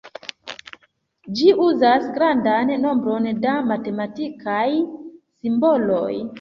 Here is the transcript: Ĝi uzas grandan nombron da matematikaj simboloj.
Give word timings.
Ĝi 1.39 1.51
uzas 1.65 2.07
grandan 2.17 2.73
nombron 2.87 3.29
da 3.45 3.55
matematikaj 3.75 4.67
simboloj. 4.83 6.13